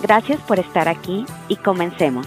[0.00, 2.26] Gracias por estar aquí y comencemos.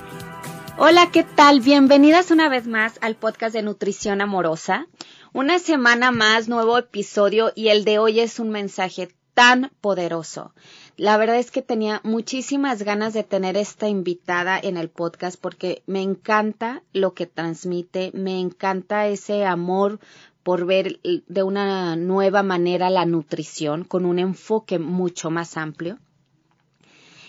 [0.78, 1.62] Hola, ¿qué tal?
[1.62, 4.88] Bienvenidas una vez más al podcast de Nutrición Amorosa.
[5.32, 10.54] Una semana más, nuevo episodio y el de hoy es un mensaje tan poderoso.
[10.98, 15.82] La verdad es que tenía muchísimas ganas de tener esta invitada en el podcast porque
[15.86, 20.02] me encanta lo que transmite, me encanta ese amor
[20.44, 26.00] por ver de una nueva manera la nutrición con un enfoque mucho más amplio.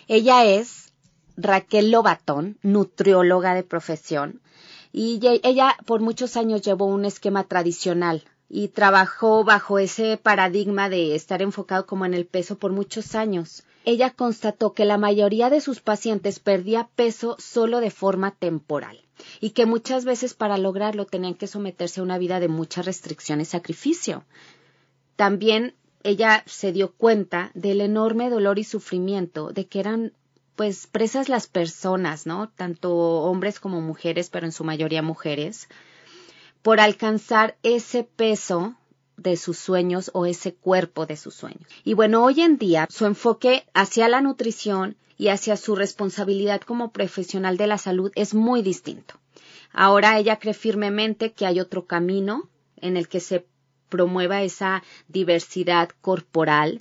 [0.08, 0.92] Ella es
[1.36, 4.40] Raquel Lobatón, nutrióloga de profesión,
[4.92, 11.14] y ella por muchos años llevó un esquema tradicional y trabajó bajo ese paradigma de
[11.14, 13.62] estar enfocado como en el peso por muchos años.
[13.86, 19.00] Ella constató que la mayoría de sus pacientes perdía peso solo de forma temporal
[19.40, 23.40] y que muchas veces para lograrlo tenían que someterse a una vida de mucha restricción
[23.40, 24.24] y sacrificio.
[25.16, 30.12] También ella se dio cuenta del enorme dolor y sufrimiento de que eran
[30.56, 32.50] pues presas las personas, ¿no?
[32.50, 35.68] Tanto hombres como mujeres, pero en su mayoría mujeres,
[36.62, 38.74] por alcanzar ese peso
[39.16, 41.66] de sus sueños o ese cuerpo de sus sueños.
[41.84, 46.92] Y bueno, hoy en día su enfoque hacia la nutrición y hacia su responsabilidad como
[46.92, 49.14] profesional de la salud es muy distinto.
[49.72, 53.46] Ahora ella cree firmemente que hay otro camino en el que se
[53.92, 56.80] promueva esa diversidad corporal,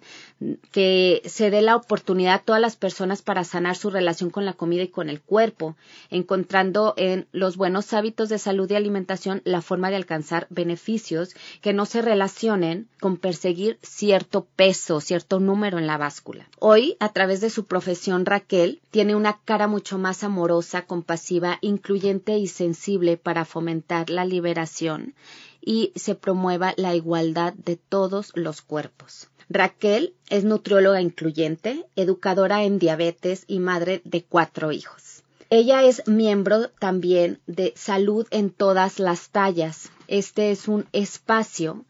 [0.72, 4.54] que se dé la oportunidad a todas las personas para sanar su relación con la
[4.54, 5.76] comida y con el cuerpo,
[6.10, 11.74] encontrando en los buenos hábitos de salud y alimentación la forma de alcanzar beneficios que
[11.74, 16.48] no se relacionen con perseguir cierto peso, cierto número en la báscula.
[16.60, 22.38] Hoy, a través de su profesión, Raquel tiene una cara mucho más amorosa, compasiva, incluyente
[22.38, 25.14] y sensible para fomentar la liberación
[25.62, 29.30] y se promueva la igualdad de todos los cuerpos.
[29.50, 35.24] Raquel es nutrióloga incluyente, educadora en diabetes y madre de cuatro hijos.
[35.50, 39.92] Ella es miembro también de Salud en todas las tallas.
[40.08, 41.84] Este es un espacio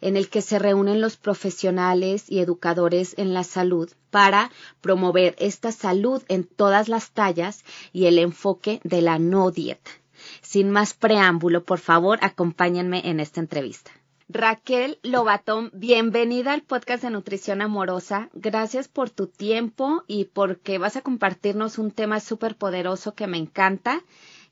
[0.00, 5.72] en el que se reúnen los profesionales y educadores en la salud para promover esta
[5.72, 9.90] salud en todas las tallas y el enfoque de la no dieta.
[10.42, 13.90] Sin más preámbulo, por favor, acompáñenme en esta entrevista.
[14.30, 18.28] Raquel Lobatón, bienvenida al podcast de Nutrición Amorosa.
[18.34, 23.38] Gracias por tu tiempo y porque vas a compartirnos un tema súper poderoso que me
[23.38, 24.02] encanta.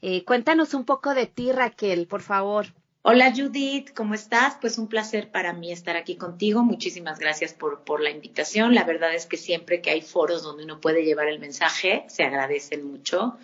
[0.00, 2.68] Eh, cuéntanos un poco de ti, Raquel, por favor.
[3.02, 4.56] Hola Judith, ¿cómo estás?
[4.60, 6.64] Pues un placer para mí estar aquí contigo.
[6.64, 8.74] Muchísimas gracias por, por la invitación.
[8.74, 12.24] La verdad es que siempre que hay foros donde uno puede llevar el mensaje, se
[12.24, 13.36] agradecen mucho.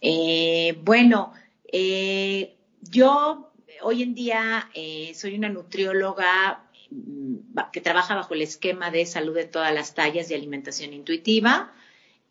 [0.00, 1.32] Eh, bueno,
[1.76, 3.50] eh, yo
[3.82, 7.34] hoy en día eh, soy una nutrióloga mm,
[7.72, 11.72] que trabaja bajo el esquema de salud de todas las tallas y alimentación intuitiva.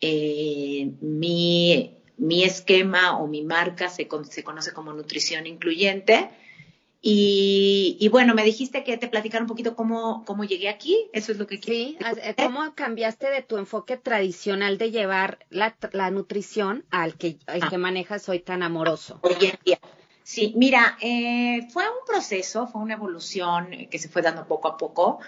[0.00, 1.94] Eh, mi,
[2.42, 6.30] esquema o mi marca se, conoce como nutrición incluyente.
[7.06, 11.10] Y, bueno, me dijiste que te platicara un poquito cómo, cómo llegué aquí.
[11.12, 11.98] Eso es lo que Sí,
[12.38, 15.76] ¿cómo cambiaste de tu enfoque tradicional de llevar la,
[16.10, 17.68] nutrición al que, ah.
[17.68, 19.18] que manejas hoy tan amoroso?
[19.20, 19.78] Hoy en día.
[20.22, 24.78] Sí, mira, eh, fue un proceso, fue una evolución que se fue dando poco a
[24.78, 25.18] poco.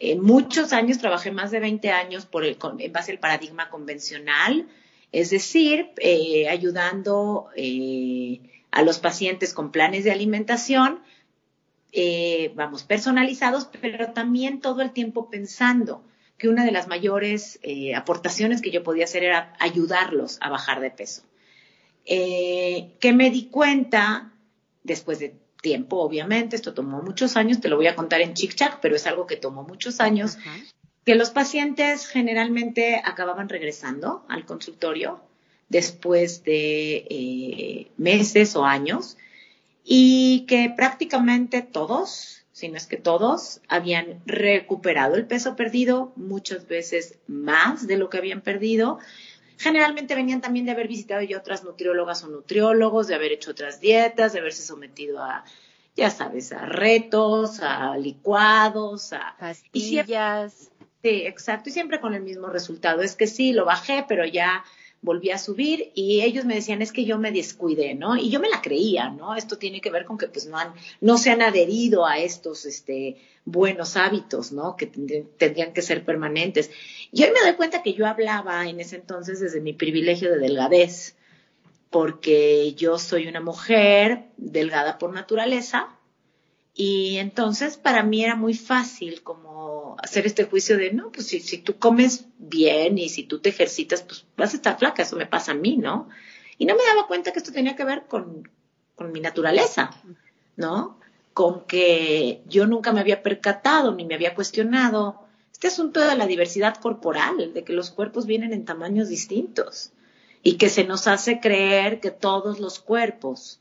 [0.00, 4.66] En muchos años, trabajé más de 20 años por el, en base al paradigma convencional,
[5.12, 8.40] es decir, eh, ayudando eh,
[8.72, 11.04] a los pacientes con planes de alimentación
[11.92, 16.04] eh, vamos, personalizados, pero también todo el tiempo pensando
[16.38, 20.80] que una de las mayores eh, aportaciones que yo podía hacer era ayudarlos a bajar
[20.80, 21.22] de peso.
[22.06, 24.32] Eh, que me di cuenta,
[24.84, 28.54] después de tiempo, obviamente, esto tomó muchos años, te lo voy a contar en chic
[28.54, 30.38] chac, pero es algo que tomó muchos años,
[31.04, 35.20] que los pacientes generalmente acababan regresando al consultorio
[35.68, 39.18] después de meses o años
[39.84, 46.66] y que prácticamente todos, si no es que todos, habían recuperado el peso perdido, muchas
[46.68, 48.98] veces más de lo que habían perdido.
[49.58, 53.80] Generalmente venían también de haber visitado ya otras nutriólogas o nutriólogos, de haber hecho otras
[53.80, 55.44] dietas, de haberse sometido a,
[55.96, 60.70] ya sabes, a retos, a licuados, a pastillas.
[61.02, 63.02] sí, exacto, y siempre con el mismo resultado.
[63.02, 64.64] Es que sí, lo bajé, pero ya
[65.02, 68.16] volví a subir y ellos me decían, es que yo me descuidé, ¿no?
[68.16, 69.34] Y yo me la creía, ¿no?
[69.34, 72.66] Esto tiene que ver con que pues no han, no se han adherido a estos,
[72.66, 74.76] este, buenos hábitos, ¿no?
[74.76, 76.70] Que tendrían que ser permanentes.
[77.12, 80.38] Y hoy me doy cuenta que yo hablaba en ese entonces desde mi privilegio de
[80.38, 81.16] delgadez,
[81.88, 85.88] porque yo soy una mujer delgada por naturaleza,
[86.82, 91.40] y entonces para mí era muy fácil como hacer este juicio de, no, pues si,
[91.40, 95.14] si tú comes bien y si tú te ejercitas, pues vas a estar flaca, eso
[95.16, 96.08] me pasa a mí, ¿no?
[96.56, 98.48] Y no me daba cuenta que esto tenía que ver con,
[98.94, 99.90] con mi naturaleza,
[100.56, 100.98] ¿no?
[101.34, 105.20] Con que yo nunca me había percatado ni me había cuestionado
[105.52, 109.92] este asunto de la diversidad corporal, de que los cuerpos vienen en tamaños distintos
[110.42, 113.59] y que se nos hace creer que todos los cuerpos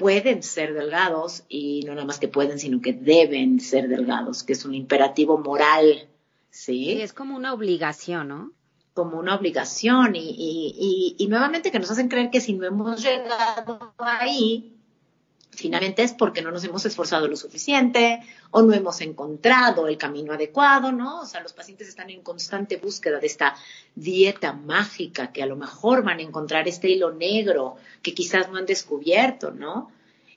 [0.00, 4.54] pueden ser delgados y no nada más que pueden, sino que deben ser delgados, que
[4.54, 6.08] es un imperativo moral,
[6.48, 7.02] ¿sí?
[7.02, 8.52] es como una obligación, ¿no?
[8.94, 13.02] Como una obligación y, y, y nuevamente que nos hacen creer que si no hemos
[13.02, 14.79] llegado ahí,
[15.60, 18.20] finalmente es porque no nos hemos esforzado lo suficiente
[18.50, 21.20] o no hemos encontrado el camino adecuado, ¿no?
[21.20, 23.54] O sea, los pacientes están en constante búsqueda de esta
[23.94, 28.56] dieta mágica que a lo mejor van a encontrar este hilo negro que quizás no
[28.56, 29.92] han descubierto, ¿no?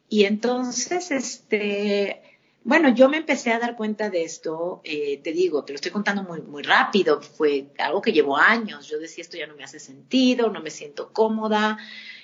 [0.10, 2.22] Y entonces, este,
[2.66, 5.92] bueno, yo me empecé a dar cuenta de esto, eh, te digo, te lo estoy
[5.92, 9.64] contando muy, muy rápido, fue algo que llevó años, yo decía esto ya no me
[9.64, 11.78] hace sentido, no me siento cómoda,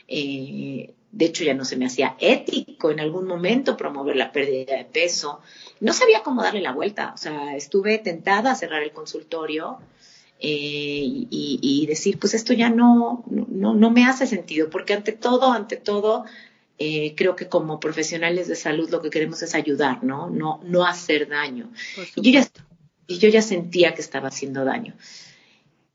[0.09, 4.77] eh, de hecho, ya no se me hacía ético en algún momento promover la pérdida
[4.77, 5.41] de peso.
[5.79, 7.13] No sabía cómo darle la vuelta.
[7.13, 9.79] O sea, estuve tentada a cerrar el consultorio
[10.39, 15.51] eh, y, decir, pues esto ya no, no, no me hace sentido, porque ante todo,
[15.51, 16.25] ante todo,
[16.77, 20.29] eh, creo que como profesionales de salud lo que queremos es ayudar, ¿no?
[20.29, 21.71] No, no hacer daño.
[22.15, 22.47] Y yo, ya,
[23.07, 24.93] y yo ya sentía que estaba haciendo daño.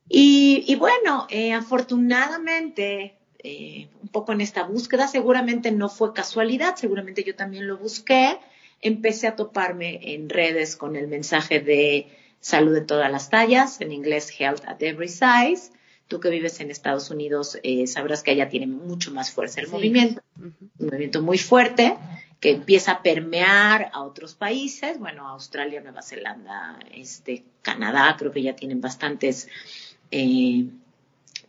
[0.08, 5.06] Y, bueno, eh, afortunadamente eh, un poco en esta búsqueda.
[5.06, 8.38] Seguramente no fue casualidad, seguramente yo también lo busqué.
[8.80, 12.08] Empecé a toparme en redes con el mensaje de
[12.40, 15.72] salud en todas las tallas, en inglés Health at Every Size.
[16.08, 19.68] Tú que vives en Estados Unidos eh, sabrás que allá tiene mucho más fuerza el
[19.68, 21.96] movimiento, un movimiento muy fuerte
[22.40, 28.42] que empieza a permear a otros países, bueno, Australia, Nueva Zelanda, este, Canadá, creo que
[28.42, 29.48] ya tienen bastantes
[30.10, 30.66] eh,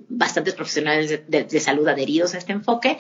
[0.07, 2.97] bastantes profesionales de, salud adheridos a este enfoque.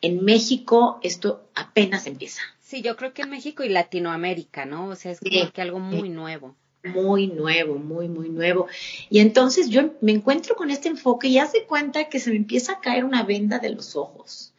[0.00, 2.42] En México esto apenas empieza.
[2.60, 4.88] Sí, yo creo que en México y Latinoamérica, ¿no?
[4.88, 6.54] O sea, es como que algo muy nuevo.
[6.82, 8.66] Muy nuevo, muy, muy nuevo.
[9.08, 12.72] Y entonces yo me encuentro con este enfoque y hace cuenta que se me empieza
[12.72, 14.52] a caer una venda de los ojos.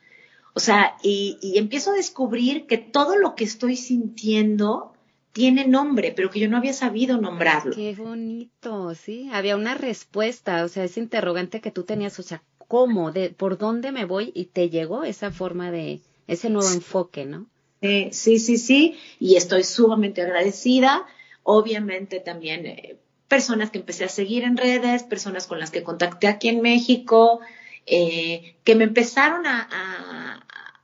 [0.53, 4.94] O sea, y, y empiezo a descubrir que todo lo que estoy sintiendo
[5.35, 7.75] tiene nombre, pero que yo no había sabido nombrarlo.
[7.75, 12.41] Qué bonito, sí, había una respuesta, o sea, ese interrogante que tú tenías, o sea,
[12.69, 13.11] ¿cómo?
[13.11, 14.31] De, ¿Por dónde me voy?
[14.33, 17.47] Y te llegó esa forma de, ese nuevo enfoque, ¿no?
[17.81, 21.05] sí, sí, sí, y estoy sumamente agradecida.
[21.43, 22.95] Obviamente también eh,
[23.27, 27.41] personas que empecé a seguir en redes, personas con las que contacté aquí en México,
[27.85, 30.41] eh, que me empezaron a,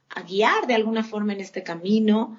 [0.09, 2.37] a guiar de alguna forma en este camino.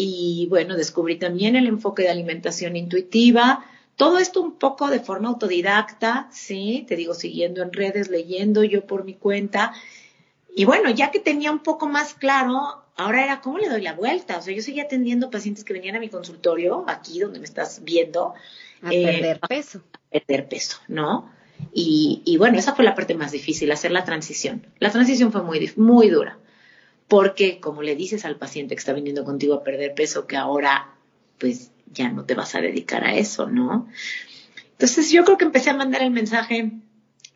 [0.00, 3.64] Y bueno, descubrí también el enfoque de alimentación intuitiva.
[3.96, 8.86] Todo esto un poco de forma autodidacta, sí, te digo, siguiendo en redes, leyendo yo
[8.86, 9.72] por mi cuenta.
[10.54, 13.94] Y bueno, ya que tenía un poco más claro, ahora era cómo le doy la
[13.94, 14.38] vuelta.
[14.38, 17.82] O sea, yo seguía atendiendo pacientes que venían a mi consultorio, aquí donde me estás
[17.82, 18.34] viendo.
[18.82, 19.82] A perder eh, peso.
[19.94, 21.28] A perder peso, ¿no?
[21.72, 24.64] Y, y, bueno, esa fue la parte más difícil, hacer la transición.
[24.78, 26.38] La transición fue muy, muy dura
[27.08, 30.94] porque como le dices al paciente que está viniendo contigo a perder peso, que ahora
[31.38, 33.88] pues ya no te vas a dedicar a eso, ¿no?
[34.72, 36.70] Entonces yo creo que empecé a mandar el mensaje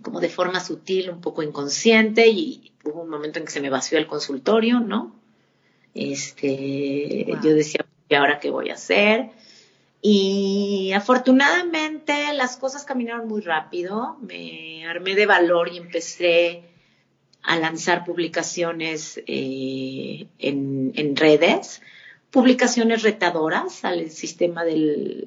[0.03, 3.71] como de forma sutil, un poco inconsciente y hubo un momento en que se me
[3.71, 5.15] vació el consultorio, ¿no?
[5.95, 9.31] Este, yo decía, ¿y ahora qué voy a hacer?
[10.01, 16.72] Y afortunadamente las cosas caminaron muy rápido, me armé de valor y empecé
[17.43, 21.83] a lanzar publicaciones eh, en, redes,
[22.31, 25.27] publicaciones retadoras al sistema de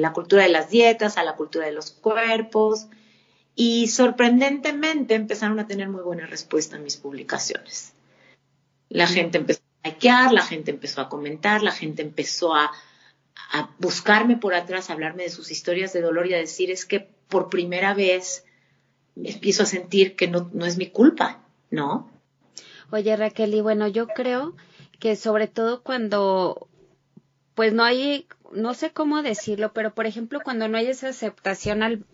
[0.00, 2.86] la cultura de las dietas, a la cultura de los cuerpos,
[3.54, 7.92] y sorprendentemente empezaron a tener muy buena respuesta en mis publicaciones.
[8.88, 12.72] La gente empezó a likear, la gente empezó a comentar, la gente empezó a,
[13.52, 16.86] a buscarme por atrás, a hablarme de sus historias de dolor y a decir es
[16.86, 18.44] que por primera vez
[19.16, 21.40] empiezo a sentir que no, no es mi culpa,
[21.70, 22.10] ¿no?
[22.90, 24.54] Oye, Raquel, y bueno, yo creo
[24.98, 26.68] que sobre todo cuando,
[27.54, 31.82] pues no hay, no sé cómo decirlo, pero por ejemplo, cuando no hay esa aceptación
[31.82, 32.04] al,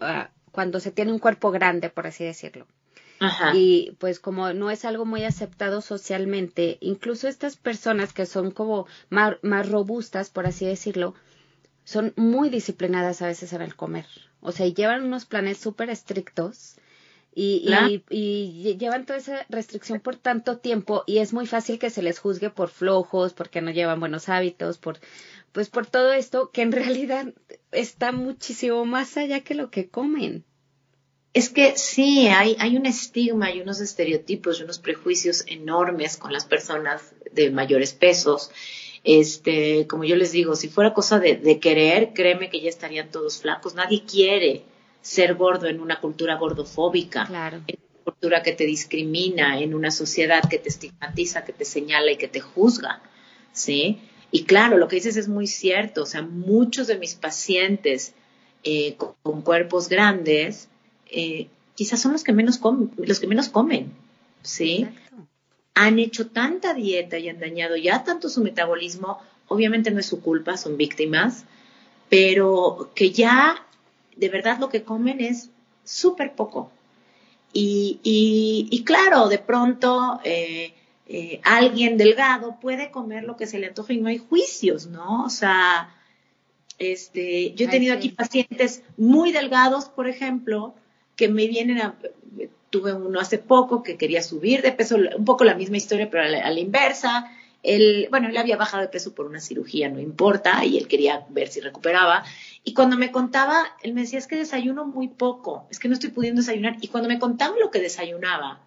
[0.53, 2.67] cuando se tiene un cuerpo grande, por así decirlo.
[3.55, 8.87] Y pues como no es algo muy aceptado socialmente, incluso estas personas que son como
[9.09, 11.15] más, más robustas, por así decirlo,
[11.85, 14.07] son muy disciplinadas a veces en el comer.
[14.41, 16.77] O sea, llevan unos planes súper estrictos
[17.39, 22.01] y, y, llevan toda esa restricción por tanto tiempo y es muy fácil que se
[22.01, 24.99] les juzgue por flojos, porque no llevan buenos hábitos, por
[25.53, 27.35] pues por todo esto que en realidad
[27.73, 30.45] está muchísimo más allá que lo que comen.
[31.35, 36.33] Es que sí, hay, hay un estigma y unos estereotipos y unos prejuicios enormes con
[36.33, 38.51] las personas de mayores pesos.
[39.05, 43.11] Este, como yo les digo, si fuera cosa de, de querer, créeme que ya estarían
[43.11, 43.75] todos flacos.
[43.75, 44.65] Nadie quiere
[45.07, 47.59] ser gordo en una cultura gordofóbica, claro.
[47.69, 52.11] en una cultura que te discrimina, en una sociedad que te estigmatiza, que te señala
[52.11, 53.01] y que te juzga,
[53.53, 54.01] ¿sí?
[54.33, 58.15] Y claro, lo que dices es muy cierto, o sea, muchos de mis pacientes
[58.65, 60.69] eh, con, cuerpos grandes,
[61.09, 61.47] eh,
[61.77, 63.93] quizás son los que menos comen, los que menos comen,
[64.43, 64.89] ¿sí?
[65.75, 70.21] Han hecho tanta dieta y han dañado ya tanto su metabolismo, obviamente no es su
[70.21, 71.45] culpa, son víctimas,
[72.09, 73.66] pero que ya
[74.17, 75.51] de verdad lo que comen es
[75.85, 76.71] súper poco.
[77.53, 80.75] Y, y, claro, de pronto eh,
[81.07, 85.25] eh, alguien delgado puede comer lo que se le antoja y no hay juicios, ¿no?
[85.25, 85.95] O sea,
[86.79, 90.75] este, yo he tenido aquí pacientes muy delgados, por ejemplo,
[91.17, 91.97] que me vienen a,
[92.71, 96.25] tuve uno hace poco que quería subir de peso, un poco la misma historia, pero
[96.25, 97.31] a la, inversa.
[97.67, 101.27] Él, bueno, él había bajado de peso por una cirugía, no importa, y él quería
[101.29, 102.25] ver si recuperaba.
[102.63, 105.95] Y cuando me contaba, él me decía, es que desayuno muy poco, es que no
[105.95, 106.77] estoy pudiendo desayunar.
[106.81, 108.61] Y cuando me contaba lo que desayunaba,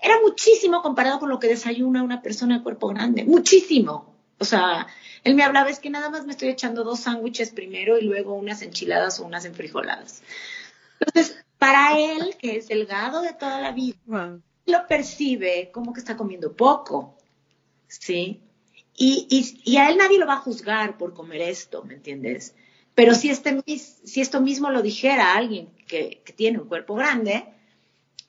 [0.00, 4.14] era muchísimo comparado con lo que desayuna una persona de cuerpo grande, muchísimo.
[4.38, 4.86] O sea,
[5.24, 8.34] él me hablaba, es que nada más me estoy echando dos sándwiches primero y luego
[8.34, 10.22] unas enchiladas o unas enfrijoladas.
[10.98, 13.98] Entonces, para él, que es delgado de toda la vida,
[14.66, 17.18] lo percibe como que está comiendo poco,
[17.98, 18.40] ¿sí?
[18.96, 22.54] Y, y, y, a él nadie lo va a juzgar por comer esto, ¿me entiendes?
[22.94, 27.44] Pero si, este, si esto mismo lo dijera alguien que, que tiene un cuerpo grande,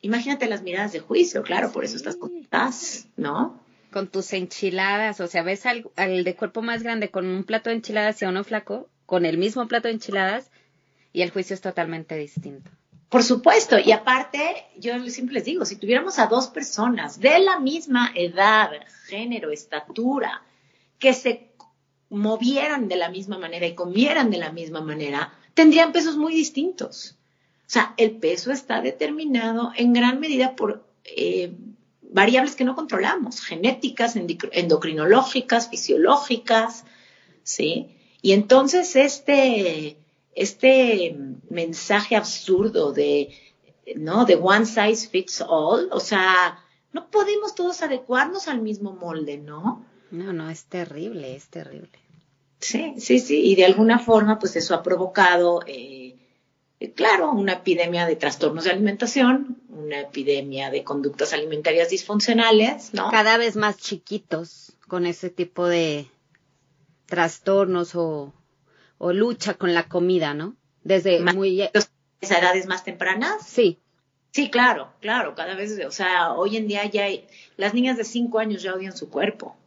[0.02, 2.32] imagínate las miradas de juicio, claro, por eso estás con
[3.18, 3.62] ¿no?
[3.92, 7.78] Con tus enchiladas, o sea, ves al, de cuerpo más grande con un plato de
[7.78, 10.50] enchiladas y a uno flaco con el mismo plato de enchiladas
[11.14, 12.72] y el juicio es totalmente distinto.
[13.12, 14.40] Por supuesto, y aparte,
[14.78, 18.70] yo siempre les digo, si tuviéramos a dos personas de la misma edad,
[19.08, 20.44] género, estatura,
[20.98, 21.52] que se
[22.10, 27.18] movieran de la misma manera y comieran de la misma manera, tendrían pesos muy distintos.
[27.68, 31.52] O sea, el peso está determinado en gran medida por eh,
[32.04, 36.86] variables que no controlamos, genéticas, endocrinológicas, fisiológicas,
[37.44, 37.98] ¿sí?
[38.22, 39.98] Y entonces este,
[40.36, 41.16] este
[41.50, 43.30] mensaje absurdo de,
[43.96, 44.26] ¿no?
[44.26, 46.60] De one size fits all, o sea,
[46.94, 49.86] no podemos todos adecuarnos al mismo molde, ¿no?
[50.12, 52.00] No, no, es terrible, es terrible.
[52.60, 56.16] Sí, sí, sí, y de alguna forma, pues eso ha provocado eh,
[56.96, 63.10] claro, una epidemia de trastornos de alimentación, una epidemia de conductas alimentarias disfuncionales, ¿no?
[63.12, 66.08] Cada vez más chiquitos con ese tipo de
[67.06, 68.34] trastornos o,
[69.12, 70.56] lucha con la comida, ¿no?
[70.84, 71.62] Desde muy...
[72.22, 73.48] edades más tempranas?
[73.48, 73.80] Sí.
[74.32, 77.28] Sí, claro, claro, cada vez, o sea, hoy en día ya hay,
[77.58, 79.58] las niñas de cinco años ya odian su cuerpo,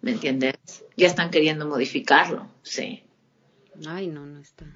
[0.00, 0.54] ¿me entiendes?
[0.96, 3.02] Ya están queriendo modificarlo, sí.
[3.88, 4.66] Ay, no, no está.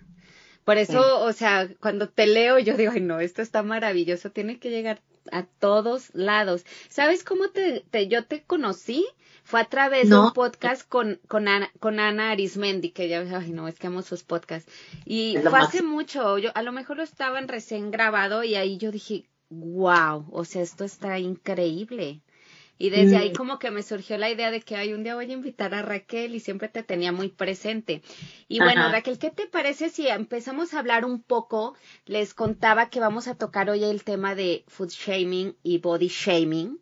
[0.65, 4.59] Por eso, o sea, cuando te leo, yo digo, ay, no, esto está maravilloso, tiene
[4.59, 6.65] que llegar a todos lados.
[6.89, 9.07] ¿Sabes cómo te, yo te conocí?
[9.53, 13.51] Fue a través de un podcast con, con, Ana, con Ana Arismendi, que ya, ay,
[13.51, 14.73] no, es que amo sus podcasts.
[15.05, 18.91] Y fue hace mucho, yo, a lo mejor lo estaban recién grabado y ahí yo
[18.91, 22.23] dije, wow, o sea, esto está increíble.
[22.79, 23.35] Y desde ahí mm.
[23.35, 25.83] como que me surgió la idea de que hay un día voy a invitar a
[25.83, 28.01] Raquel y siempre te tenía muy presente.
[28.49, 31.77] Y bueno, Raquel, ¿qué te parece si empezamos a hablar un poco?
[32.07, 36.81] Les contaba que vamos a tocar hoy el tema de food shaming y body shaming.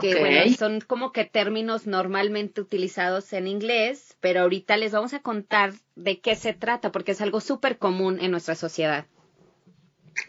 [0.00, 5.20] Que bueno, son como que términos normalmente utilizados en inglés, pero ahorita les vamos a
[5.20, 9.06] contar de qué se trata, porque es algo súper común en nuestra sociedad.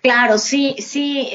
[0.02, 1.30] Claro, sí, sí.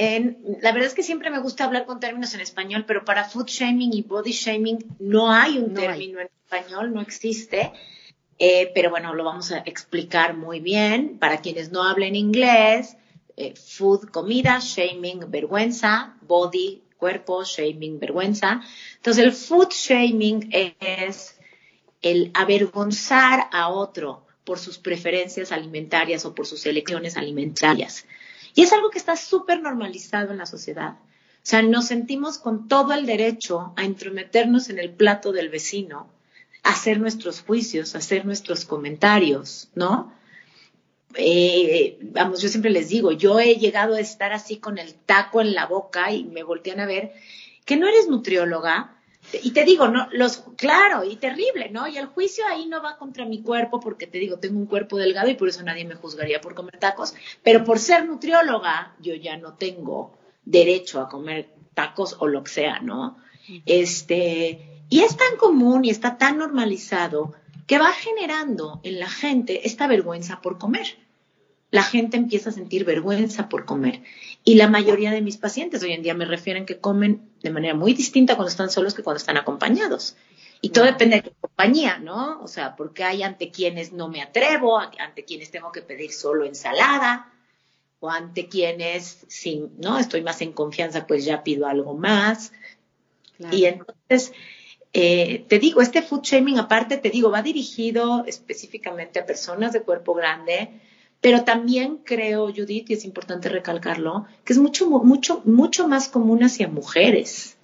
[0.60, 3.46] la verdad es que siempre me gusta hablar con términos en español, pero para food
[3.46, 7.72] shaming y body shaming no hay un término en español, no existe.
[8.38, 11.18] Eh, pero bueno, lo vamos a explicar muy bien.
[11.18, 12.96] Para quienes no hablen inglés,
[13.36, 18.62] eh, food, comida, shaming, vergüenza, body, cuerpo, shaming, vergüenza.
[18.96, 21.36] Entonces, el food shaming es
[22.02, 28.06] el avergonzar a otro por sus preferencias alimentarias o por sus elecciones alimentarias.
[28.54, 30.96] Y es algo que está súper normalizado en la sociedad.
[31.46, 36.08] O sea, nos sentimos con todo el derecho a intrometernos en el plato del vecino,
[36.62, 40.12] a hacer nuestros juicios, a hacer nuestros comentarios, ¿no?
[41.16, 45.40] Eh, vamos, yo siempre les digo, yo he llegado a estar así con el taco
[45.40, 47.12] en la boca y me voltean a ver
[47.64, 48.96] que no eres nutrióloga,
[49.42, 51.88] y te digo, no, los, claro, y terrible, ¿no?
[51.88, 54.98] Y el juicio ahí no va contra mi cuerpo porque te digo, tengo un cuerpo
[54.98, 59.14] delgado y por eso nadie me juzgaría por comer tacos, pero por ser nutrióloga, yo
[59.14, 63.16] ya no tengo derecho a comer tacos o lo que sea, ¿no?
[63.64, 67.34] Este, y es tan común y está tan normalizado
[67.66, 71.05] que va generando en la gente esta vergüenza por comer
[71.76, 74.00] la gente empieza a sentir vergüenza por comer.
[74.44, 77.74] Y la mayoría de mis pacientes hoy en día me refieren que comen de manera
[77.74, 80.16] muy distinta cuando están solos que cuando están acompañados.
[80.62, 82.40] Y todo depende de tu compañía, ¿no?
[82.40, 86.46] O sea, porque hay ante quienes no me atrevo, ante quienes tengo que pedir solo
[86.46, 87.30] ensalada,
[88.00, 92.52] o ante quienes, si no estoy más en confianza, pues ya pido algo más.
[93.52, 94.32] Y entonces,
[94.94, 99.82] eh, te digo, este food shaming aparte, te digo, va dirigido específicamente a personas de
[99.82, 100.70] cuerpo grande,
[101.20, 106.44] pero también creo, Judith, y es importante recalcarlo, que es mucho, mucho, mucho más común
[106.44, 107.56] hacia mujeres.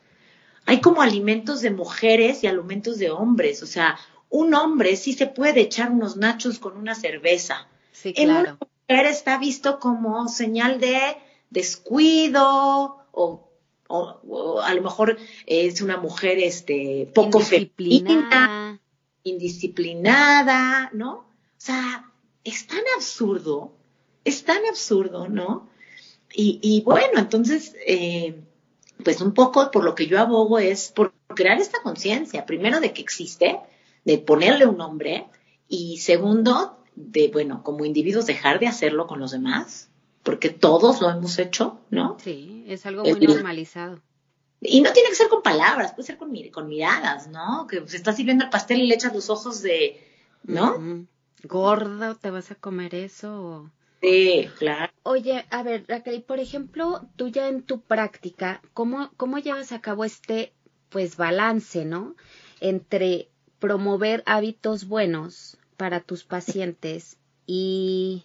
[0.66, 3.62] Hay como alimentos de mujeres y alimentos de hombres.
[3.62, 3.98] O sea,
[4.30, 7.68] un hombre sí se puede echar unos nachos con una cerveza.
[7.92, 8.30] Sí, claro.
[8.30, 10.98] En una mujer está visto como señal de
[11.50, 13.48] descuido o,
[14.64, 18.80] a lo mejor es una mujer este, poco indisciplinada.
[19.22, 21.12] indisciplinada, ¿no?
[21.12, 21.24] O
[21.58, 22.10] sea,
[22.44, 23.72] es tan absurdo,
[24.24, 25.70] es tan absurdo, ¿no?
[26.34, 28.40] Y, bueno, entonces, eh,
[29.04, 32.94] pues un poco por lo que yo abogo es por crear esta conciencia, primero de
[32.94, 33.60] que existe,
[34.04, 35.26] de ponerle un nombre,
[35.68, 39.90] y segundo, de, bueno, como individuos dejar de hacerlo con los demás,
[40.22, 42.16] porque todos lo hemos hecho, ¿no?
[42.22, 44.00] Sí, es algo muy normalizado.
[44.60, 47.66] Y no tiene que ser con palabras, puede ser con, con miradas, ¿no?
[47.66, 50.00] Que se está sirviendo el pastel y le echas los ojos de,
[50.44, 51.06] ¿no?
[51.44, 53.70] Gorda o te vas a comer eso.
[54.00, 54.92] Sí, claro.
[55.04, 59.80] Oye, a ver, Raquel, por ejemplo, tú ya en tu práctica, ¿cómo, cómo llevas a
[59.80, 60.52] cabo este,
[60.88, 62.16] pues, balance, ¿no?
[62.60, 63.28] Entre
[63.58, 68.24] promover hábitos buenos para tus pacientes y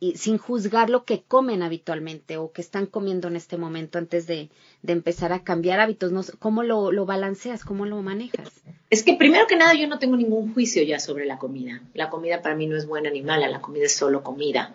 [0.00, 4.26] y sin juzgar lo que comen habitualmente o que están comiendo en este momento antes
[4.26, 4.50] de,
[4.86, 6.12] empezar a cambiar hábitos.
[6.12, 6.22] ¿no?
[6.38, 7.64] ¿Cómo lo, balanceas?
[7.64, 8.62] ¿Cómo lo manejas?
[8.90, 11.82] Es que primero que nada yo no tengo ningún juicio ya sobre la comida.
[11.92, 14.74] La comida para mí no es buena ni mala, la comida es solo comida.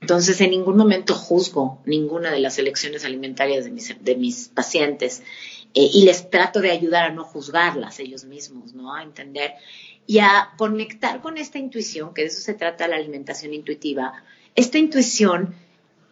[0.00, 5.22] Entonces en ningún momento juzgo ninguna de las elecciones alimentarias de mis, de mis pacientes
[5.74, 8.94] eh, y les trato de ayudar a no juzgarlas ellos mismos, ¿no?
[8.94, 9.54] A entender
[10.06, 14.22] y a conectar con esta intuición, que de eso se trata la alimentación intuitiva.
[14.54, 15.54] Esta intuición,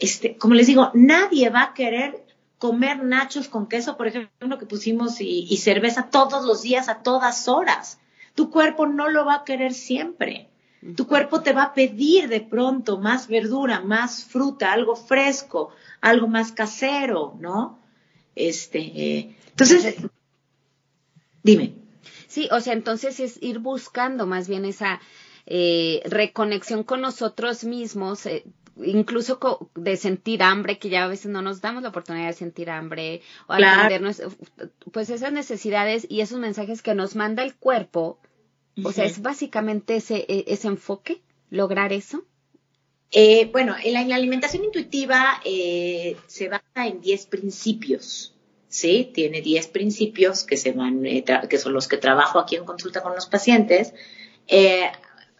[0.00, 2.25] este, como les digo, nadie va a querer
[2.58, 7.02] comer nachos con queso, por ejemplo, que pusimos, y, y cerveza todos los días, a
[7.02, 7.98] todas horas.
[8.34, 10.48] Tu cuerpo no lo va a querer siempre.
[10.94, 16.28] Tu cuerpo te va a pedir de pronto más verdura, más fruta, algo fresco, algo
[16.28, 17.78] más casero, ¿no?
[18.36, 19.96] Este, eh, entonces,
[21.42, 21.74] dime.
[22.28, 25.00] Sí, o sea, entonces es ir buscando más bien esa
[25.46, 28.44] eh, reconexión con nosotros mismos, eh,
[28.84, 32.70] incluso de sentir hambre, que ya a veces no nos damos la oportunidad de sentir
[32.70, 34.22] hambre, o atendernos,
[34.92, 38.18] pues esas necesidades y esos mensajes que nos manda el cuerpo,
[38.82, 42.24] o sea, es básicamente ese, e, ese enfoque, lograr eso.
[43.10, 48.36] Eh, bueno, en la, alimentación intuitiva se basa en 10 principios.
[48.68, 49.10] ¿sí?
[49.14, 53.02] Tiene 10 principios que, se van, eh, que son los que trabajo aquí en consulta
[53.02, 53.94] con los pacientes.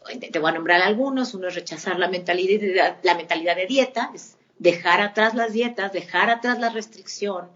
[0.09, 1.35] Eh, te voy a nombrar algunos.
[1.35, 6.31] Uno es rechazar la mentalidad, la mentalidad de dieta, es dejar atrás las dietas, dejar
[6.31, 7.49] atrás la restricción.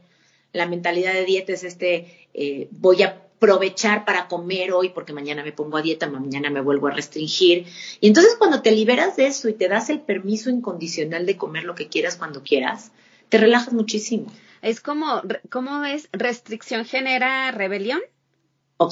[0.52, 3.08] La mentalidad de dieta es este, eh, voy a
[3.40, 7.66] aprovechar para comer hoy porque mañana me pongo a dieta, mañana me vuelvo a restringir.
[8.00, 11.64] Y entonces cuando te liberas de eso y te das el permiso incondicional de comer
[11.64, 12.92] lo que quieras cuando quieras,
[13.30, 14.26] te relajas muchísimo.
[14.60, 16.10] Es como, ¿cómo es?
[16.12, 18.00] ¿Restricción genera rebelión?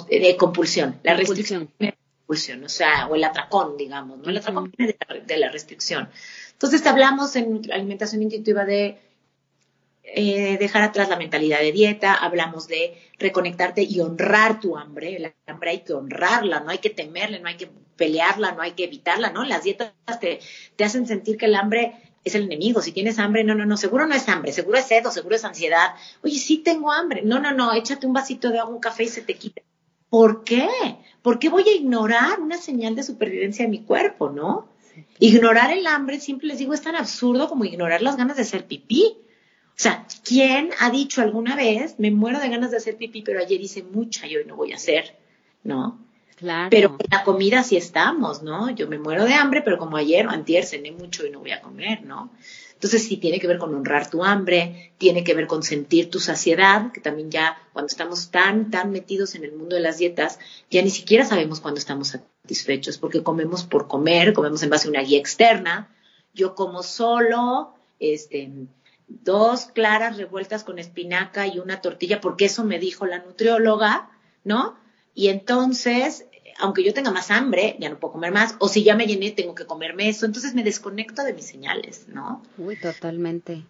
[0.08, 0.98] De compulsión.
[1.02, 1.68] La restricción
[2.28, 4.28] o sea, o el atracón, digamos, ¿no?
[4.28, 6.10] El atracón viene de la, restricción.
[6.52, 8.98] Entonces hablamos en alimentación intuitiva de
[10.02, 15.16] eh, dejar atrás la mentalidad de dieta, hablamos de reconectarte y honrar tu hambre.
[15.16, 18.72] El hambre hay que honrarla, no hay que temerle, no hay que pelearla, no hay
[18.72, 19.44] que evitarla, ¿no?
[19.44, 20.40] Las dietas te,
[20.76, 22.82] te hacen sentir que el hambre es el enemigo.
[22.82, 25.34] Si tienes hambre, no, no, no, seguro no es hambre, seguro es sed o seguro
[25.34, 25.94] es ansiedad.
[26.22, 27.22] Oye, sí tengo hambre.
[27.22, 29.62] No, no, no, échate un vasito de agua, un café y se te quita.
[30.10, 30.68] ¿Por qué?
[31.22, 34.68] ¿Por qué voy a ignorar una señal de supervivencia de mi cuerpo, no?
[35.18, 38.66] Ignorar el hambre, siempre les digo, es tan absurdo como ignorar las ganas de hacer
[38.66, 39.16] pipí.
[39.68, 43.40] O sea, ¿quién ha dicho alguna vez, me muero de ganas de hacer pipí, pero
[43.40, 45.16] ayer hice mucha y hoy no voy a hacer?
[45.62, 46.00] ¿No?
[46.36, 46.68] Claro.
[46.70, 48.70] Pero en la comida sí estamos, ¿no?
[48.70, 51.50] Yo me muero de hambre, pero como ayer o antier cené mucho y no voy
[51.50, 52.30] a comer, ¿no?
[52.78, 56.20] Entonces sí tiene que ver con honrar tu hambre, tiene que ver con sentir tu
[56.20, 60.38] saciedad, que también ya cuando estamos tan, tan metidos en el mundo de las dietas,
[60.70, 64.90] ya ni siquiera sabemos cuándo estamos satisfechos, porque comemos por comer, comemos en base a
[64.92, 65.92] una guía externa.
[66.34, 68.52] Yo como solo, este,
[69.08, 74.08] dos claras revueltas con espinaca y una tortilla, porque eso me dijo la nutrióloga,
[74.44, 74.78] ¿no?
[75.14, 76.26] Y entonces
[76.58, 79.30] aunque yo tenga más hambre, ya no puedo comer más, o si ya me llené,
[79.30, 82.42] tengo que comerme eso, entonces me desconecto de mis señales, ¿no?
[82.58, 83.62] Uy, totalmente.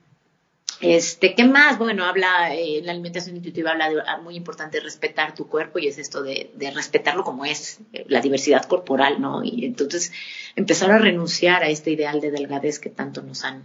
[0.81, 1.77] Este, ¿qué más?
[1.77, 5.89] Bueno, habla, eh, la alimentación intuitiva habla de ah, muy importante respetar tu cuerpo y
[5.89, 9.43] es esto de, respetarlo como es, eh, la diversidad corporal, ¿no?
[9.43, 10.13] Y entonces
[10.55, 13.65] empezar a renunciar a este ideal de delgadez que tanto nos han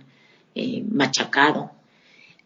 [0.56, 1.72] eh, machacado.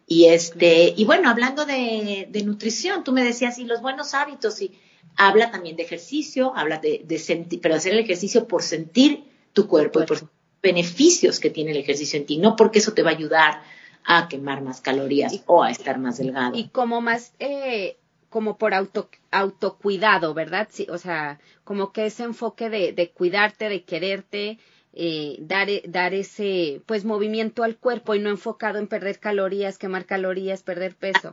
[0.06, 4.60] Y este, y bueno, hablando de, de nutrición, tú me decías, y los buenos hábitos,
[4.60, 4.72] y
[5.16, 10.00] habla también de ejercicio, habla de, sentir, pero hacer el ejercicio por sentir tu cuerpo
[10.00, 10.18] y por
[10.62, 13.62] beneficios que tiene el ejercicio en ti, no porque eso te va a ayudar
[14.04, 16.56] a quemar más calorías o a estar más delgado.
[16.56, 17.96] Y como más, eh,
[18.30, 20.68] como por auto, autocuidado, ¿verdad?
[20.70, 24.58] Sí, o sea, como que ese enfoque de, de cuidarte, de quererte,
[25.00, 30.06] eh, dar, dar ese, pues, movimiento al cuerpo y no enfocado en perder calorías, quemar
[30.06, 31.32] calorías, perder peso.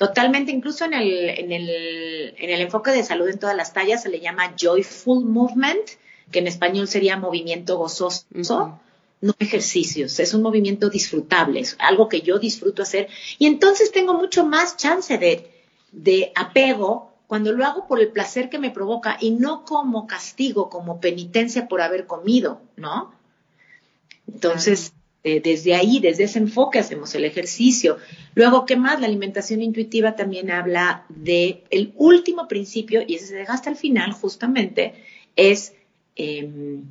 [0.00, 4.02] Totalmente, incluso en el, en, el, en el enfoque de salud en todas las tallas
[4.02, 5.90] se le llama joyful movement,
[6.30, 8.24] que en español sería movimiento gozoso,
[9.20, 13.08] no ejercicios, es un movimiento disfrutable, es algo que yo disfruto hacer
[13.38, 15.50] y entonces tengo mucho más chance de,
[15.92, 20.70] de apego cuando lo hago por el placer que me provoca y no como castigo,
[20.70, 23.12] como penitencia por haber comido, ¿no?
[24.26, 27.98] Entonces, eh, desde ahí, desde ese enfoque hacemos el ejercicio.
[28.34, 29.00] Luego, ¿qué más?
[29.00, 33.76] La alimentación intuitiva también habla de el último principio, y ese se deja hasta el
[33.76, 34.94] final justamente,
[35.36, 35.74] es,
[36.16, 36.84] em,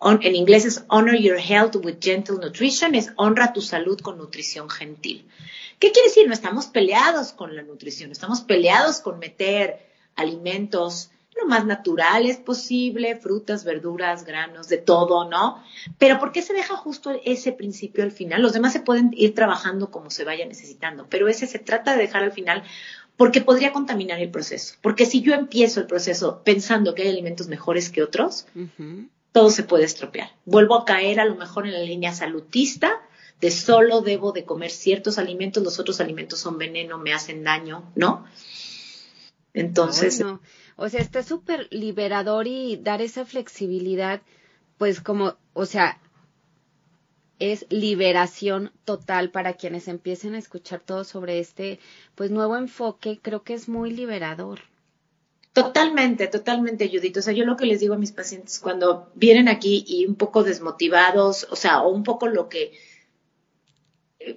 [0.00, 4.70] en inglés es honor your health with gentle nutrition, es honra tu salud con nutrición
[4.70, 5.26] gentil.
[5.78, 6.26] ¿Qué quiere decir?
[6.26, 9.80] No estamos peleados con la nutrición, estamos peleados con meter
[10.16, 15.62] alimentos lo más naturales posible, frutas, verduras, granos, de todo, ¿no?
[15.98, 18.42] Pero ¿por qué se deja justo ese principio al final?
[18.42, 22.02] Los demás se pueden ir trabajando como se vaya necesitando, pero ese se trata de
[22.02, 22.62] dejar al final
[23.16, 24.74] porque podría contaminar el proceso.
[24.80, 28.46] Porque si yo empiezo el proceso pensando que hay alimentos mejores que otros,
[29.32, 30.30] todo se puede estropear.
[30.44, 33.00] Vuelvo a caer a lo mejor en la línea salutista
[33.40, 37.90] de solo debo de comer ciertos alimentos, los otros alimentos son veneno, me hacen daño,
[37.94, 38.24] ¿no?
[39.54, 40.22] Entonces...
[40.76, 44.22] O sea, está súper liberador y dar esa flexibilidad,
[44.78, 46.00] pues como, o sea,
[47.38, 51.80] es liberación total para quienes empiecen a escuchar todo sobre este,
[52.14, 54.60] pues nuevo enfoque, creo que es muy liberador.
[55.52, 57.16] Totalmente, totalmente, Judith.
[57.16, 60.14] O sea, yo lo que les digo a mis pacientes cuando vienen aquí y un
[60.14, 62.72] poco desmotivados, o sea, o un poco lo que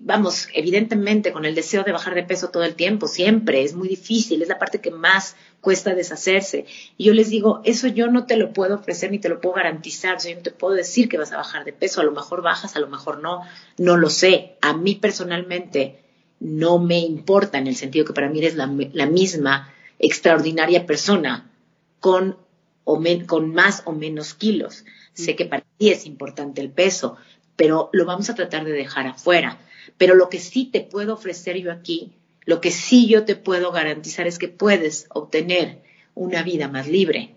[0.02, 3.88] vamos, evidentemente con el deseo de bajar de peso todo el tiempo, siempre, es muy
[3.88, 6.66] difícil, es la parte que más cuesta deshacerse.
[6.98, 9.56] Y yo les digo, eso yo no te lo puedo ofrecer ni te lo puedo
[9.56, 12.06] garantizar, o sea, yo no te puedo decir que vas a bajar de peso, a
[12.06, 13.42] lo mejor bajas, a lo mejor no,
[13.78, 14.58] no lo sé.
[14.62, 16.00] A mí personalmente
[16.40, 21.52] no me importa en el sentido que para mí eres la, misma extraordinaria persona
[22.00, 22.38] con,
[22.84, 24.86] o con más o menos kilos.
[25.14, 27.18] Sé que para ti es importante el peso,
[27.56, 29.60] pero lo vamos a tratar de dejar afuera.
[29.98, 32.14] Pero lo que sí te puedo ofrecer yo aquí,
[32.46, 35.82] lo que sí yo te puedo garantizar es que puedes obtener
[36.16, 37.36] una vida más libre,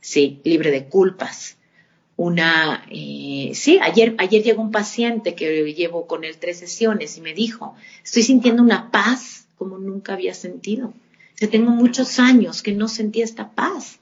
[0.00, 1.56] sí, libre de culpas.
[2.16, 7.20] Una, eh, sí, ayer, ayer llegó un paciente que llevo con él tres sesiones y
[7.20, 10.92] me dijo, estoy sintiendo una paz como nunca había sentido.
[11.40, 14.00] O tengo muchos años que no sentía esta paz,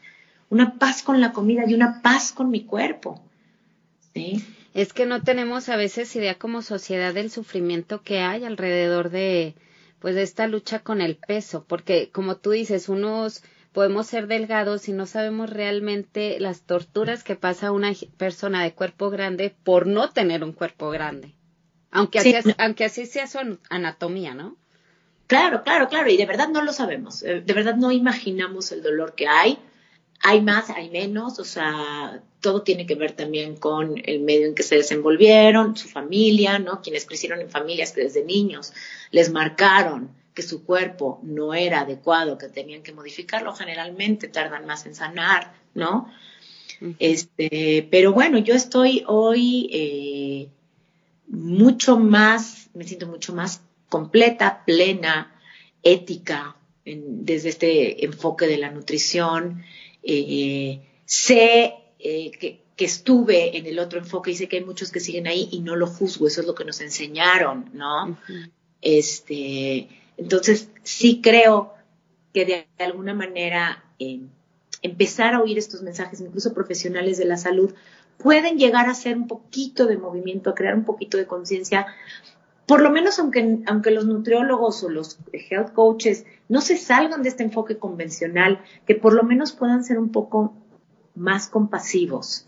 [0.49, 3.21] una paz con la comida y una paz con mi cuerpo.
[4.15, 4.43] ¿sí?
[4.77, 9.55] Es que no tenemos a veces idea como sociedad del sufrimiento que hay alrededor de
[10.01, 14.87] pues de esta lucha con el peso, porque como tú dices, unos podemos ser delgados
[14.91, 20.11] y no sabemos realmente las torturas que pasa una persona de cuerpo grande por no
[20.11, 21.33] tener un cuerpo grande.
[21.91, 24.59] Aunque así, aunque así sea su anatomía, ¿no?
[25.27, 28.83] Claro, claro, claro, y de verdad no lo sabemos, eh, de verdad no imaginamos el
[28.83, 29.59] dolor que hay,
[30.23, 34.55] hay más, hay menos, o sea, todo tiene que ver también con el medio en
[34.55, 36.81] que se desenvolvieron, su familia, ¿no?
[36.83, 38.73] Quienes crecieron en familias que desde niños
[39.11, 44.85] les marcaron que su cuerpo no era adecuado, que tenían que modificarlo, generalmente tardan más
[44.87, 46.13] en sanar, ¿no?
[46.99, 50.49] Este, pero bueno, yo estoy hoy eh,
[51.29, 55.35] mucho más, me siento mucho más completa, plena,
[55.83, 59.65] ética, desde este enfoque de la nutrición.
[60.09, 65.01] Eh, sé eh, que, estuve en el otro enfoque y sé que hay muchos que
[65.01, 68.19] siguen ahí y no lo juzgo, eso es lo que nos enseñaron, ¿no?
[68.83, 69.88] Este,
[70.19, 71.73] entonces sí creo
[72.35, 74.21] que de alguna manera eh,
[74.83, 77.75] empezar a oír estos mensajes, incluso profesionales de la salud,
[78.19, 81.87] pueden llegar a hacer un poquito de movimiento, a crear un poquito de conciencia,
[82.67, 87.29] por lo menos aunque, aunque los nutriólogos o los health coaches no se salgan de
[87.29, 90.55] este enfoque convencional, que por lo menos puedan ser un poco
[91.15, 92.45] más compasivos,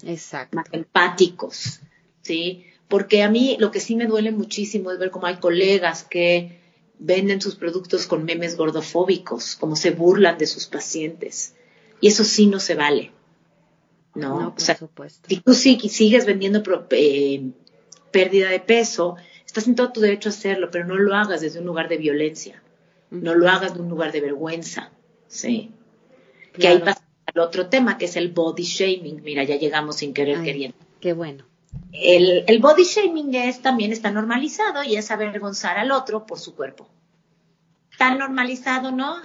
[0.52, 1.80] más empáticos,
[2.22, 2.64] ¿sí?
[2.88, 6.58] Porque a mí lo que sí me duele muchísimo es ver cómo hay colegas que
[6.98, 11.54] venden sus productos con memes gordofóbicos, como se burlan de sus pacientes.
[12.00, 13.12] Y eso sí no se vale.
[14.14, 14.54] ¿no?
[14.54, 15.28] por supuesto.
[15.28, 17.50] Si tú sigues vendiendo eh,
[18.10, 19.16] pérdida de peso,
[19.48, 21.96] estás en todo tu derecho a hacerlo, pero no lo hagas desde un lugar de
[21.96, 22.62] violencia.
[23.10, 24.90] No lo hagas de un lugar de vergüenza.
[25.26, 25.72] Sí.
[26.52, 29.22] Que ahí pasa al otro tema, que es el body shaming.
[29.22, 30.76] Mira, ya llegamos sin querer queriendo.
[31.00, 31.44] Qué bueno.
[31.92, 36.54] El, el, body shaming es, también está normalizado y es avergonzar al otro por su
[36.54, 36.86] cuerpo.
[37.96, 39.16] Tan normalizado, ¿no?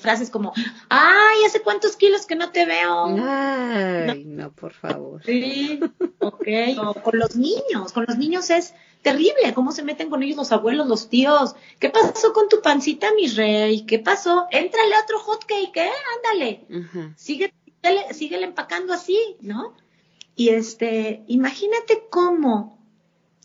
[0.00, 0.52] Frases como,
[0.88, 3.06] ay, hace cuántos kilos que no te veo.
[3.06, 5.22] Ay, no, por favor.
[5.24, 5.80] Sí,
[6.18, 7.02] ok.
[7.02, 10.88] con los niños, con los niños es terrible cómo se meten con ellos los abuelos,
[10.88, 11.54] los tíos.
[11.78, 13.82] ¿Qué pasó con tu pancita, mi rey?
[13.82, 14.46] ¿Qué pasó?
[14.50, 15.90] Éntrale otro hot cake, ¿eh?
[16.16, 16.66] Ándale.
[17.16, 17.52] Sigue,
[18.12, 19.76] sigue empacando así, ¿no?
[20.34, 22.78] Y este, imagínate cómo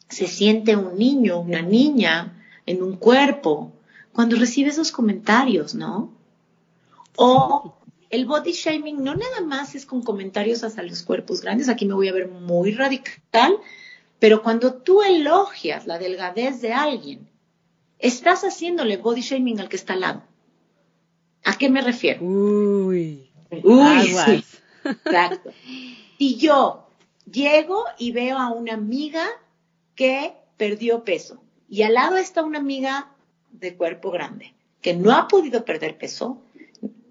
[0.08, 3.74] se siente un niño, una niña en un cuerpo
[4.14, 6.14] cuando recibe esos comentarios, ¿no?
[7.16, 7.76] O
[8.10, 11.94] el body shaming no nada más es con comentarios hacia los cuerpos grandes, aquí me
[11.94, 13.58] voy a ver muy radical,
[14.20, 17.30] pero cuando tú elogias la delgadez de alguien,
[18.00, 20.24] estás haciéndole body shaming al que está al lado.
[21.46, 22.24] ¿A qué me refiero?
[22.24, 23.30] Uy.
[23.64, 24.44] Uy, sí.
[24.84, 25.52] Exacto.
[26.18, 26.90] Y yo
[27.32, 29.26] llego y veo a una amiga
[29.96, 33.12] que perdió peso y al lado está una amiga
[33.52, 36.42] de cuerpo grande, que no ha podido perder peso,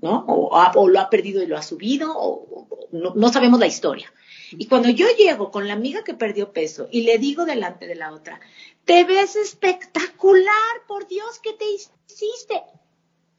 [0.01, 0.25] ¿no?
[0.27, 4.13] O, lo ha perdido y lo ha subido, o, no, sabemos la historia.
[4.53, 7.95] Y cuando yo llego con la amiga que perdió peso y le digo delante de
[7.95, 8.41] la otra,
[8.85, 12.63] te ves espectacular, por Dios, ¿qué te hiciste?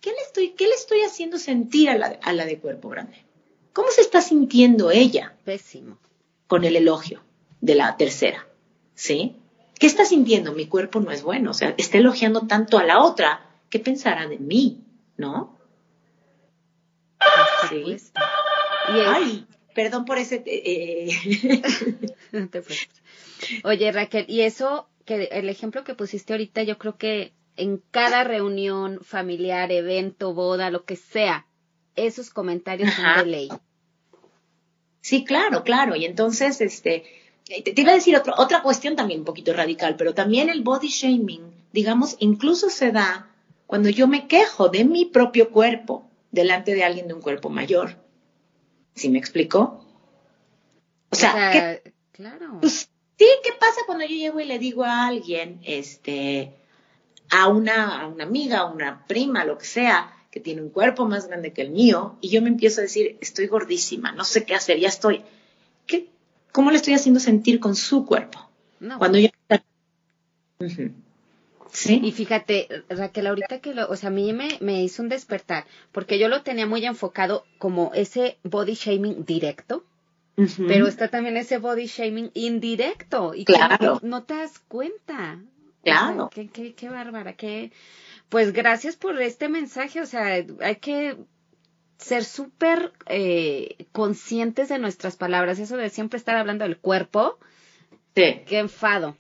[0.02, 3.26] ¿Qué le estoy, qué le estoy haciendo sentir a la, a la de cuerpo grande?
[3.74, 5.36] ¿Cómo se está sintiendo ella?
[5.46, 5.98] Pésimo.
[6.48, 7.24] Con el elogio
[7.62, 8.48] de la tercera,
[8.94, 9.38] ¿sí?
[9.80, 10.52] ¿Qué está sintiendo?
[10.52, 11.52] Mi cuerpo no es bueno.
[11.52, 13.46] O sea, está elogiando tanto a la otra.
[13.70, 14.84] ¿Qué pensará de mí?
[15.15, 15.58] ¿No?
[17.70, 17.98] Sí.
[18.88, 20.44] Ay, perdón por ese.
[20.46, 21.62] Eh, eh.
[23.63, 28.24] Oye, Raquel, y eso, que el ejemplo que pusiste ahorita, yo creo que en cada
[28.24, 31.46] reunión familiar, evento, boda, lo que sea,
[31.96, 33.50] esos comentarios son de ley.
[35.02, 35.96] Sí, claro, claro.
[35.96, 37.06] Y entonces, este,
[37.50, 41.52] te, iba a decir otra cuestión también un poquito radical, pero también el body shaming,
[41.74, 43.30] digamos, incluso se da
[43.68, 47.98] cuando yo me quejo de mi propio cuerpo delante de alguien de un cuerpo mayor.
[48.96, 49.86] ¿Sí me explico?
[51.10, 51.80] O sea,
[52.12, 52.60] claro.
[52.62, 56.54] Pues, sí, ¿qué pasa cuando yo llego y le digo a alguien, este,
[57.30, 61.06] a una, a una amiga, a una prima, lo que sea, que tiene un cuerpo
[61.06, 64.46] más grande que el mío, y yo me empiezo a decir, estoy gordísima, no sé
[64.46, 65.24] qué hacer, ya estoy.
[66.50, 68.50] ¿Qué, ¿Cómo le estoy haciendo sentir con su cuerpo?
[68.98, 69.30] Cuando yo...
[71.72, 72.02] ¿Sí?
[72.04, 75.66] Y fíjate, Raquel, ahorita que lo, o sea, a mí me, me, hizo un despertar,
[75.92, 79.86] porque yo lo tenía muy enfocado como ese body shaming directo,
[80.68, 84.00] pero está también ese body shaming indirecto, y claro.
[84.02, 85.40] no, te das cuenta.
[85.84, 86.30] Claro.
[86.34, 87.72] qué, qué, qué bárbara, qué...
[88.30, 91.18] Pues gracias por este mensaje, o sea, hay que
[92.00, 97.38] ser súper eh, conscientes de nuestras palabras, eso de siempre estar hablando del cuerpo.
[98.16, 98.42] Sí.
[98.48, 99.18] Qué enfado.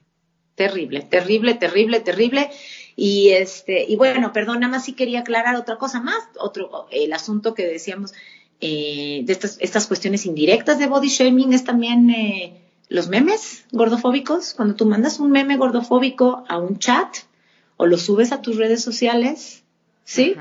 [0.55, 2.49] Terrible, terrible, terrible, terrible.
[2.95, 7.13] Y este, y bueno, perdón, nada más sí quería aclarar otra cosa más, otro, el
[7.13, 8.13] asunto que decíamos
[8.59, 14.53] eh, de estas, estas cuestiones indirectas de body shaming es también eh, los memes gordofóbicos.
[14.53, 17.07] Cuando tú mandas un meme gordofóbico a un chat
[17.77, 19.63] o lo subes a tus redes sociales,
[20.03, 20.35] ¿sí?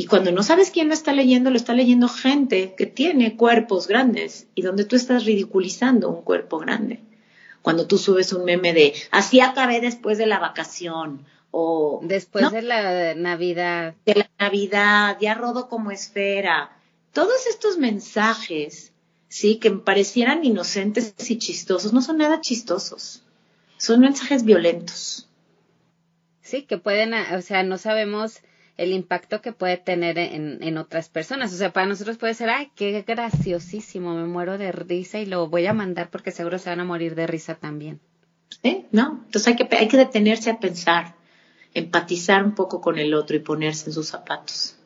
[0.00, 3.86] Y cuando no sabes quién lo está leyendo, lo está leyendo gente que tiene cuerpos
[3.86, 7.00] grandes y donde tú estás ridiculizando un cuerpo grande.
[7.60, 12.62] Cuando tú subes un meme de así acabé después de la vacación o después de
[12.62, 13.94] la Navidad.
[14.06, 16.70] De la Navidad, ya rodo como esfera.
[17.12, 18.94] todos estos mensajes,
[19.28, 23.22] sí, que parecieran inocentes y chistosos, no son nada chistosos.
[23.76, 25.28] Son mensajes violentos.
[26.40, 28.40] Sí, que pueden, o sea, no sabemos
[28.80, 31.52] el impacto que puede tener en, en, otras personas.
[31.52, 35.48] O sea, para nosotros puede ser, ay, qué graciosísimo, me muero de risa y lo
[35.48, 38.00] voy a mandar porque seguro se van a morir de risa también.
[38.62, 39.20] Sí, ¿no?
[39.26, 41.14] Entonces hay que, hay que detenerse a pensar,
[41.74, 44.76] empatizar un poco con el otro y ponerse en sus zapatos.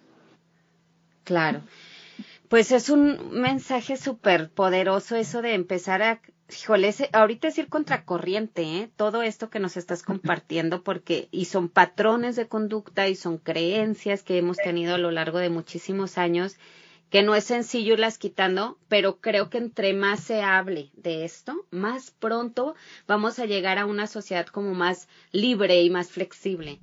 [1.23, 1.61] Claro.
[2.55, 8.63] Pues es un mensaje súper poderoso eso de empezar a, híjole, ahorita es ir contracorriente,
[8.63, 8.91] ¿eh?
[8.95, 14.23] Todo esto que nos estás compartiendo porque, y son patrones de conducta y son creencias
[14.23, 16.57] que hemos tenido a lo largo de muchísimos años
[17.11, 21.67] que no es sencillo irlas quitando, pero creo que entre más se hable de esto,
[21.73, 22.77] más pronto
[23.09, 26.79] vamos a llegar a una sociedad como más libre y más flexible.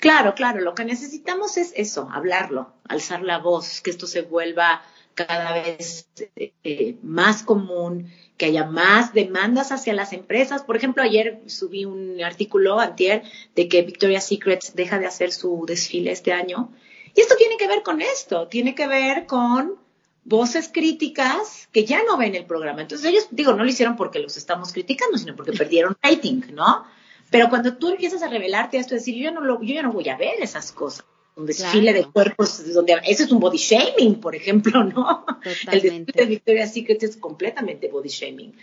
[0.00, 4.82] Claro, claro, lo que necesitamos es eso, hablarlo, alzar la voz, que esto se vuelva
[5.14, 10.62] cada vez eh, más común, que haya más demandas hacia las empresas.
[10.62, 13.22] Por ejemplo, ayer subí un artículo antier
[13.54, 16.72] de que Victoria's Secret deja de hacer su desfile este año.
[17.14, 19.76] Y esto tiene que ver con esto, tiene que ver con
[20.24, 22.82] voces críticas que ya no ven el programa.
[22.82, 26.84] Entonces ellos, digo, no lo hicieron porque los estamos criticando, sino porque perdieron rating, ¿no?
[27.30, 30.08] Pero cuando tú empiezas a revelarte esto, decir, yo no, lo, yo ya no voy
[30.08, 31.04] a ver esas cosas
[31.36, 35.26] un desfile de cuerpos, donde ese es un body shaming, por ejemplo, ¿no?
[35.70, 38.54] El desfile de Victoria's Secret es completamente body shaming.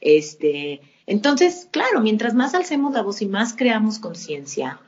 [0.00, 4.80] Este, entonces, claro, mientras más alcemos la voz y más creamos conciencia,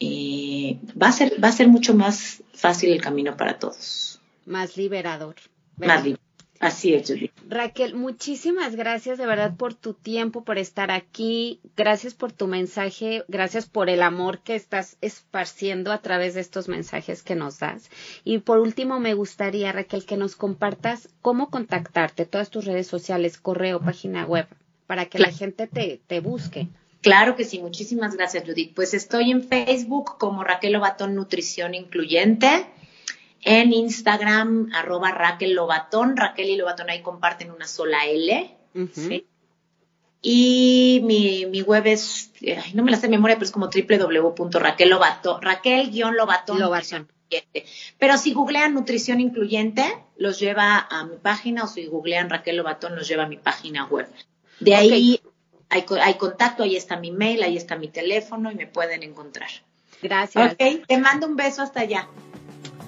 [0.00, 4.20] eh, va a ser, va a ser mucho más fácil el camino para todos.
[4.46, 5.36] Más liberador.
[5.76, 6.29] Más liberador.
[6.60, 7.32] Así es, Julie.
[7.48, 11.58] Raquel, muchísimas gracias de verdad por tu tiempo, por estar aquí.
[11.74, 16.68] Gracias por tu mensaje, gracias por el amor que estás esparciendo a través de estos
[16.68, 17.88] mensajes que nos das.
[18.24, 23.38] Y por último, me gustaría, Raquel, que nos compartas cómo contactarte, todas tus redes sociales,
[23.38, 24.46] correo, página web,
[24.86, 26.68] para que la gente te, te busque.
[27.00, 28.74] Claro que sí, muchísimas gracias, Judith.
[28.74, 32.66] Pues estoy en Facebook como Raquel Obatón Nutrición Incluyente
[33.42, 36.16] en Instagram, arroba Raquel Lobatón.
[36.16, 38.56] Raquel y Lobatón ahí comparten una sola L.
[38.92, 39.26] ¿sí?
[40.22, 42.30] Y mi, mi, web es,
[42.74, 46.58] no me la sé de memoria, pero es como www.raquellobatón, Raquel-Lobatón.
[46.58, 47.08] Lobatón.
[47.98, 49.84] Pero si googlean nutrición incluyente,
[50.16, 53.86] los lleva a mi página, o si googlean Raquel Lobatón, los lleva a mi página
[53.86, 54.08] web.
[54.58, 55.20] De ahí
[55.70, 59.48] hay, hay contacto, ahí está mi mail, ahí está mi teléfono y me pueden encontrar.
[60.02, 60.52] Gracias.
[60.52, 62.08] Ok, te mando un beso hasta allá.